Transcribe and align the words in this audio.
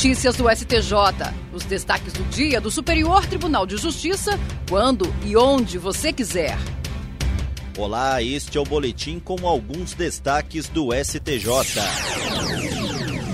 Notícias 0.00 0.34
do 0.34 0.48
STJ. 0.48 0.94
Os 1.52 1.62
destaques 1.64 2.14
do 2.14 2.24
dia 2.30 2.58
do 2.58 2.70
Superior 2.70 3.26
Tribunal 3.26 3.66
de 3.66 3.76
Justiça, 3.76 4.40
quando 4.66 5.04
e 5.26 5.36
onde 5.36 5.76
você 5.76 6.10
quiser. 6.10 6.56
Olá, 7.76 8.22
este 8.22 8.56
é 8.56 8.60
o 8.62 8.64
boletim 8.64 9.18
com 9.18 9.46
alguns 9.46 9.92
destaques 9.92 10.70
do 10.70 10.88
STJ. 10.94 11.50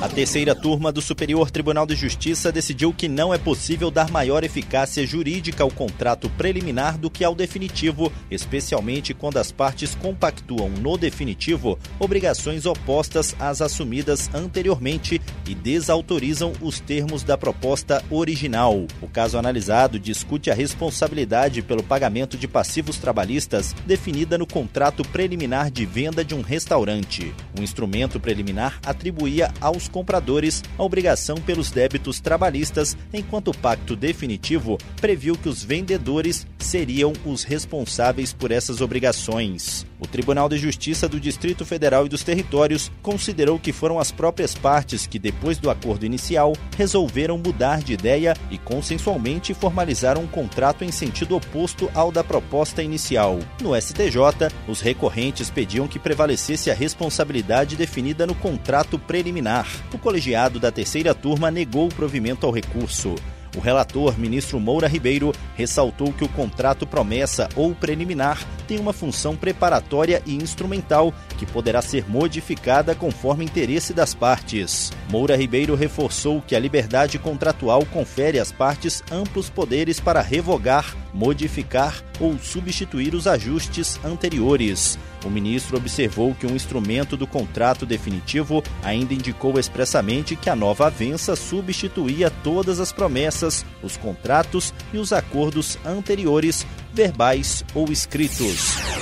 A 0.07 0.09
terceira 0.09 0.55
turma 0.55 0.93
do 0.93 1.03
Superior 1.03 1.51
Tribunal 1.51 1.85
de 1.85 1.97
Justiça 1.97 2.53
decidiu 2.53 2.93
que 2.93 3.09
não 3.09 3.35
é 3.35 3.39
possível 3.39 3.91
dar 3.91 4.09
maior 4.09 4.45
eficácia 4.45 5.05
jurídica 5.05 5.65
ao 5.65 5.71
contrato 5.71 6.31
preliminar 6.31 6.97
do 6.97 7.11
que 7.11 7.25
ao 7.25 7.35
definitivo, 7.35 8.13
especialmente 8.31 9.13
quando 9.13 9.39
as 9.39 9.51
partes 9.51 9.97
compactuam 9.97 10.69
no 10.69 10.97
definitivo 10.97 11.77
obrigações 11.99 12.67
opostas 12.67 13.35
às 13.41 13.61
assumidas 13.61 14.31
anteriormente 14.33 15.21
e 15.45 15.57
desautorizam 15.57 16.53
os 16.63 16.79
termos 16.79 17.25
da 17.25 17.37
proposta 17.37 18.01
original. 18.09 18.87
O 19.03 19.09
caso 19.09 19.37
analisado 19.37 19.99
discute 19.99 20.53
a 20.53 20.55
responsabilidade 20.55 21.63
pelo 21.63 21.83
pagamento 21.83 22.37
de 22.37 22.47
passivos 22.47 22.97
trabalhistas 22.97 23.75
definida 23.85 24.39
no 24.39 24.47
contrato 24.47 25.03
preliminar 25.03 25.69
de 25.69 25.85
venda 25.85 26.25
de 26.25 26.33
um 26.33 26.43
restaurante. 26.43 27.35
O 27.59 27.61
instrumento 27.61 28.21
preliminar 28.21 28.79
atribuía 28.87 29.53
aos 29.61 29.89
compradores 29.97 30.63
a 30.77 30.83
obrigação 30.83 31.37
pelos 31.37 31.71
débitos 31.71 32.21
trabalhistas, 32.21 32.95
enquanto 33.15 33.49
o 33.49 33.57
pacto 33.57 33.97
definitivo 33.97 34.77
previu 35.01 35.39
que 35.39 35.49
os 35.49 35.65
vendedores 35.65 36.47
seriam 36.59 37.15
os 37.25 37.45
responsáveis 37.45 38.31
por 38.31 38.51
essas 38.51 38.83
obrigações. 38.83 39.87
O 39.99 40.07
Tribunal 40.07 40.51
de 40.51 40.59
Justiça 40.59 41.09
do 41.09 41.19
Distrito 41.19 41.65
Federal 41.65 42.05
e 42.05 42.09
dos 42.11 42.23
Territórios 42.23 42.93
considerou 43.01 43.59
que 43.59 43.73
foram 43.73 43.99
as 43.99 44.11
próprias 44.13 44.55
partes 44.55 45.07
que, 45.07 45.19
depois 45.19 45.57
do 45.57 45.71
acordo 45.71 46.05
inicial, 46.05 46.53
resolveram 46.77 47.39
mudar 47.39 47.83
de 47.83 47.95
ideia 47.95 48.35
e 48.51 48.59
consensualmente 48.59 49.55
formalizaram 49.55 50.23
um 50.23 50.27
contrato 50.27 50.85
em 50.85 50.93
sentido 50.93 51.37
oposto 51.37 51.91
ao 51.95 52.13
da 52.13 52.23
proposta 52.23 52.83
inicial. 52.83 53.39
No 53.63 53.75
STJ, 53.81 54.53
os 54.69 54.83
recorrentes 54.83 55.49
pediam 55.49 55.89
que 55.89 55.99
prevalecesse 55.99 56.71
a 56.71 56.75
responsabilidade 56.75 57.77
definida 57.77 58.27
no 58.27 58.35
contrato 58.35 58.99
preliminar. 58.99 59.67
O 59.93 59.99
colegiado 59.99 60.59
da 60.59 60.71
terceira 60.71 61.15
turma 61.15 61.51
negou 61.51 61.87
o 61.87 61.95
provimento 61.95 62.47
ao 62.47 62.53
recurso. 62.53 63.15
O 63.57 63.61
relator, 63.61 64.19
ministro 64.19 64.61
Moura 64.61 64.87
Ribeiro, 64.87 65.33
ressaltou 65.55 66.13
que 66.13 66.23
o 66.23 66.29
contrato 66.29 66.87
promessa 66.87 67.49
ou 67.57 67.75
preliminar 67.75 68.45
tem 68.69 68.79
uma 68.79 68.93
função 68.93 69.35
preparatória 69.35 70.23
e 70.27 70.37
instrumental 70.37 71.15
que 71.39 71.47
poderá 71.47 71.81
ser 71.81 72.07
modificada 72.07 72.95
conforme 72.95 73.47
interesse 73.47 73.95
das 73.95 74.13
partes. 74.13 74.93
Moura 75.09 75.37
Ribeiro 75.37 75.75
reforçou 75.75 76.43
que 76.43 76.55
a 76.55 76.59
liberdade 76.59 77.19
contratual 77.19 77.87
confere 77.87 78.39
às 78.39 78.53
partes 78.53 79.03
amplos 79.11 79.49
poderes 79.49 79.99
para 79.99 80.21
revogar, 80.21 80.95
modificar 81.15 82.03
ou 82.21 82.39
substituir 82.39 83.15
os 83.15 83.27
ajustes 83.27 83.99
anteriores. 84.05 84.99
O 85.27 85.31
ministro 85.31 85.77
observou 85.77 86.37
que 86.37 86.47
um 86.47 86.55
instrumento 86.55 87.17
do 87.17 87.27
contrato 87.27 87.85
definitivo 87.85 88.63
ainda 88.81 89.13
indicou 89.13 89.59
expressamente 89.59 90.37
que 90.37 90.49
a 90.49 90.55
nova 90.55 90.87
avença 90.87 91.35
substituía 91.35 92.31
todas 92.31 92.79
as 92.79 92.93
promessas, 92.93 93.67
os 93.83 93.97
contratos 93.97 94.73
e 94.93 94.99
os 94.99 95.13
acordos 95.13 95.77
anteriores, 95.85 96.65
verbais 96.95 97.65
ou 97.75 97.91
escritos. 97.91 98.96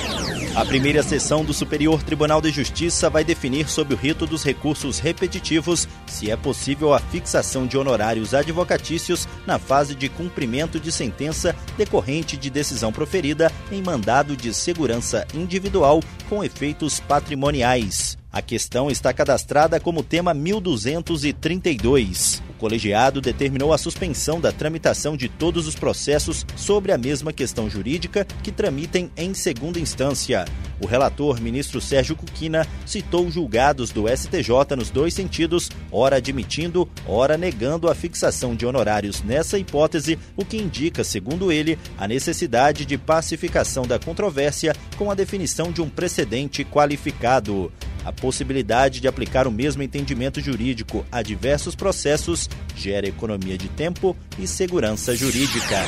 A 0.54 0.64
primeira 0.64 1.02
sessão 1.02 1.44
do 1.44 1.52
Superior 1.52 2.00
Tribunal 2.04 2.40
de 2.40 2.52
Justiça 2.52 3.10
vai 3.10 3.24
definir 3.24 3.68
sob 3.68 3.92
o 3.92 3.96
rito 3.96 4.24
dos 4.24 4.44
recursos 4.44 5.00
repetitivos 5.00 5.88
se 6.06 6.30
é 6.30 6.36
possível 6.36 6.94
a 6.94 7.00
fixação 7.00 7.66
de 7.66 7.76
honorários 7.76 8.34
advocatícios 8.34 9.26
na 9.48 9.58
fase 9.58 9.96
de 9.96 10.08
cumprimento 10.08 10.78
de 10.78 10.92
sentença 10.92 11.56
decorrente 11.76 12.36
de 12.36 12.50
decisão 12.50 12.92
proferida 12.92 13.50
em 13.72 13.82
mandado 13.82 14.36
de 14.36 14.54
segurança 14.54 15.26
individual 15.34 15.98
com 16.28 16.44
efeitos 16.44 17.00
patrimoniais. 17.00 18.16
A 18.30 18.40
questão 18.40 18.88
está 18.88 19.12
cadastrada 19.12 19.80
como 19.80 20.04
tema 20.04 20.32
1232. 20.32 22.40
Colegiado 22.64 23.20
determinou 23.20 23.74
a 23.74 23.76
suspensão 23.76 24.40
da 24.40 24.50
tramitação 24.50 25.18
de 25.18 25.28
todos 25.28 25.66
os 25.66 25.74
processos 25.74 26.46
sobre 26.56 26.92
a 26.92 26.96
mesma 26.96 27.30
questão 27.30 27.68
jurídica 27.68 28.26
que 28.42 28.50
tramitem 28.50 29.10
em 29.18 29.34
segunda 29.34 29.78
instância. 29.78 30.46
O 30.80 30.86
relator, 30.86 31.42
ministro 31.42 31.78
Sérgio 31.78 32.16
Cuquina, 32.16 32.66
citou 32.86 33.30
julgados 33.30 33.90
do 33.90 34.08
STJ 34.08 34.76
nos 34.78 34.88
dois 34.88 35.12
sentidos, 35.12 35.70
ora 35.92 36.16
admitindo, 36.16 36.88
ora 37.06 37.36
negando 37.36 37.86
a 37.86 37.94
fixação 37.94 38.56
de 38.56 38.64
honorários 38.64 39.22
nessa 39.22 39.58
hipótese, 39.58 40.18
o 40.34 40.42
que 40.42 40.56
indica, 40.56 41.04
segundo 41.04 41.52
ele, 41.52 41.78
a 41.98 42.08
necessidade 42.08 42.86
de 42.86 42.96
pacificação 42.96 43.86
da 43.86 43.98
controvérsia 43.98 44.74
com 44.96 45.10
a 45.10 45.14
definição 45.14 45.70
de 45.70 45.82
um 45.82 45.90
precedente 45.90 46.64
qualificado. 46.64 47.70
A 48.04 48.12
possibilidade 48.12 49.00
de 49.00 49.08
aplicar 49.08 49.46
o 49.46 49.50
mesmo 49.50 49.82
entendimento 49.82 50.40
jurídico 50.40 51.06
a 51.10 51.22
diversos 51.22 51.74
processos 51.74 52.48
gera 52.76 53.08
economia 53.08 53.56
de 53.56 53.68
tempo 53.68 54.16
e 54.38 54.46
segurança 54.46 55.16
jurídica. 55.16 55.84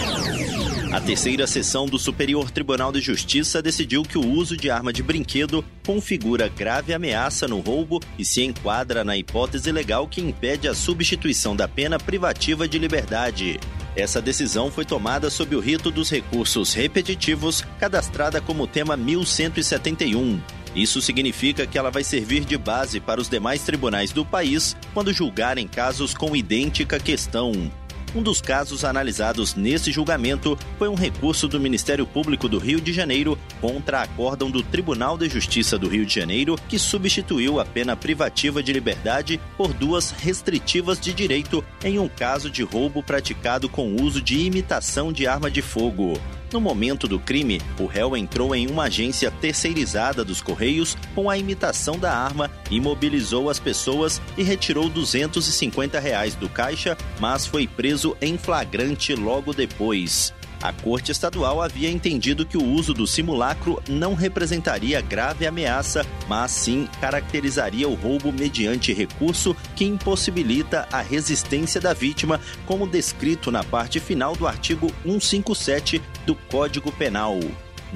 A 0.93 1.01
terceira 1.01 1.47
sessão 1.47 1.85
do 1.87 1.99
Superior 1.99 2.51
Tribunal 2.51 2.91
de 2.91 3.01
Justiça 3.01 3.61
decidiu 3.61 4.03
que 4.03 4.17
o 4.17 4.27
uso 4.27 4.57
de 4.57 4.71
arma 4.71 4.93
de 4.93 5.03
brinquedo 5.03 5.65
configura 5.85 6.49
grave 6.49 6.95
ameaça 6.95 7.47
no 7.47 7.61
roubo 7.61 8.01
e 8.19 8.25
se 8.25 8.43
enquadra 8.43 9.05
na 9.05 9.17
hipótese 9.17 9.71
legal 9.71 10.09
que 10.09 10.23
impede 10.23 10.69
a 10.69 10.75
substituição 10.75 11.55
da 11.55 11.69
pena 11.69 11.99
privativa 11.99 12.67
de 12.67 12.79
liberdade. 12.79 13.61
Essa 13.95 14.23
decisão 14.23 14.71
foi 14.71 14.85
tomada 14.85 15.29
sob 15.29 15.57
o 15.57 15.61
rito 15.61 15.91
dos 15.91 16.11
recursos 16.11 16.73
repetitivos, 16.73 17.63
cadastrada 17.79 18.41
como 18.41 18.67
tema 18.67 18.97
1171. 18.97 20.41
Isso 20.77 21.01
significa 21.01 21.67
que 21.67 21.79
ela 21.79 21.91
vai 21.91 22.05
servir 22.05 22.45
de 22.45 22.59
base 22.59 23.01
para 23.01 23.19
os 23.19 23.31
demais 23.31 23.63
tribunais 23.63 24.13
do 24.13 24.27
país 24.27 24.77
quando 24.93 25.11
julgarem 25.11 25.67
casos 25.67 26.13
com 26.13 26.37
idêntica 26.37 27.01
questão. 27.01 27.73
Um 28.17 28.23
dos 28.23 28.41
casos 28.41 28.83
analisados 28.83 29.55
nesse 29.55 29.93
julgamento 29.93 30.59
foi 30.79 30.89
um 30.89 30.95
recurso 30.95 31.47
do 31.47 31.61
Ministério 31.61 32.07
Público 32.07 32.49
do 32.49 32.59
Rio 32.59 32.81
de 32.81 32.91
Janeiro 32.91 33.39
contra 33.61 33.99
a 33.99 34.05
acórdão 34.05 34.51
do 34.51 34.63
Tribunal 34.63 35.19
de 35.19 35.29
Justiça 35.29 35.77
do 35.77 35.87
Rio 35.87 36.07
de 36.07 36.15
Janeiro, 36.15 36.57
que 36.67 36.79
substituiu 36.79 37.61
a 37.61 37.65
pena 37.67 37.95
privativa 37.95 38.63
de 38.63 38.73
liberdade 38.73 39.39
por 39.55 39.71
duas 39.75 40.13
restritivas 40.13 40.99
de 40.99 41.13
direito 41.13 41.63
em 41.85 41.99
um 41.99 42.09
caso 42.09 42.49
de 42.49 42.63
roubo 42.63 43.03
praticado 43.03 43.69
com 43.69 43.95
uso 43.97 44.23
de 44.23 44.39
imitação 44.47 45.13
de 45.13 45.27
arma 45.27 45.51
de 45.51 45.61
fogo. 45.61 46.19
No 46.53 46.61
momento 46.61 47.09
do 47.09 47.19
crime, 47.19 47.61
o 47.79 47.87
réu 47.87 48.17
entrou 48.17 48.55
em 48.55 48.67
uma 48.69 48.85
agência 48.85 49.31
terceirizada 49.31 50.25
dos 50.25 50.41
Correios 50.41 50.97
com 51.15 51.29
a 51.29 51.37
imitação 51.37 51.99
da 51.99 52.17
arma, 52.17 52.51
imobilizou 52.71 53.51
as 53.51 53.59
pessoas 53.59 54.21
e 54.37 54.43
retirou 54.43 54.89
250 54.89 55.99
reais 55.99 56.35
do 56.35 56.49
caixa, 56.49 56.97
mas 57.21 57.47
foi 57.47 57.67
preso 57.67 58.17
em 58.21 58.37
flagrante 58.37 59.15
logo 59.15 59.53
depois. 59.53 60.35
A 60.63 60.73
Corte 60.73 61.13
Estadual 61.13 61.61
havia 61.61 61.91
entendido 61.91 62.47
que 62.47 62.57
o 62.57 62.65
uso 62.65 62.95
do 62.95 63.07
simulacro 63.07 63.83
não 63.89 64.15
representaria 64.15 65.01
grave 65.01 65.47
ameaça, 65.47 66.05
mas 66.29 66.51
sim 66.51 66.89
caracterizaria 67.01 67.89
o 67.89 67.95
roubo 67.95 68.33
mediante 68.33 68.93
recurso 68.93 69.55
que 69.75 69.85
impossibilita 69.85 70.89
a 70.91 71.03
resistência 71.03 71.81
da 71.81 71.93
vítima, 71.93 72.41
como 72.65 72.87
descrito 72.87 73.51
na 73.51 73.63
parte 73.63 74.01
final 74.01 74.35
do 74.35 74.47
artigo 74.47 74.91
157 75.05 76.01
do 76.25 76.35
Código 76.35 76.91
Penal. 76.91 77.39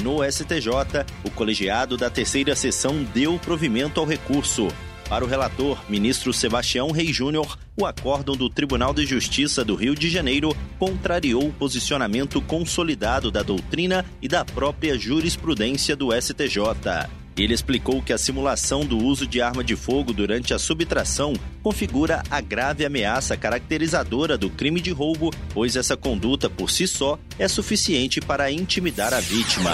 No 0.03 0.25
STJ, 0.25 1.05
o 1.23 1.31
colegiado 1.31 1.97
da 1.97 2.09
terceira 2.09 2.57
sessão 2.57 3.03
deu 3.13 3.39
provimento 3.39 4.01
ao 4.01 4.07
recurso. 4.07 4.69
Para 5.11 5.25
o 5.25 5.29
relator, 5.29 5.79
ministro 5.91 6.33
Sebastião 6.33 6.91
Rei 6.91 7.13
Júnior, 7.13 7.59
o 7.77 7.85
acórdão 7.85 8.35
do 8.35 8.49
Tribunal 8.49 8.95
de 8.95 9.05
Justiça 9.05 9.63
do 9.63 9.75
Rio 9.75 9.95
de 9.95 10.09
Janeiro 10.09 10.57
contrariou 10.79 11.49
o 11.49 11.53
posicionamento 11.53 12.41
consolidado 12.41 13.31
da 13.31 13.43
doutrina 13.43 14.07
e 14.23 14.29
da 14.29 14.43
própria 14.45 14.99
jurisprudência 14.99 15.95
do 15.95 16.09
STJ. 16.19 17.20
Ele 17.43 17.55
explicou 17.55 18.03
que 18.03 18.13
a 18.13 18.19
simulação 18.19 18.85
do 18.85 18.99
uso 18.99 19.27
de 19.27 19.41
arma 19.41 19.65
de 19.65 19.75
fogo 19.75 20.13
durante 20.13 20.53
a 20.53 20.59
subtração 20.59 21.33
configura 21.63 22.23
a 22.31 22.39
grave 22.39 22.85
ameaça 22.85 23.35
caracterizadora 23.35 24.37
do 24.37 24.51
crime 24.51 24.79
de 24.79 24.91
roubo, 24.91 25.31
pois 25.55 25.75
essa 25.75 25.97
conduta 25.97 26.51
por 26.51 26.71
si 26.71 26.87
só 26.87 27.19
é 27.39 27.49
suficiente 27.49 28.21
para 28.21 28.53
intimidar 28.53 29.15
a 29.15 29.21
vítima. 29.21 29.71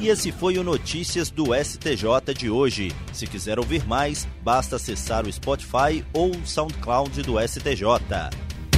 E 0.00 0.08
esse 0.08 0.30
foi 0.30 0.56
o 0.56 0.62
Notícias 0.62 1.30
do 1.30 1.46
STJ 1.52 2.32
de 2.32 2.48
hoje. 2.48 2.92
Se 3.12 3.26
quiser 3.26 3.58
ouvir 3.58 3.84
mais, 3.84 4.26
basta 4.40 4.76
acessar 4.76 5.26
o 5.26 5.32
Spotify 5.32 6.04
ou 6.12 6.30
o 6.30 6.46
SoundCloud 6.46 7.22
do 7.22 7.40
STJ. 7.40 7.82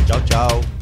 Tchau, 0.07 0.25
tchau. 0.25 0.82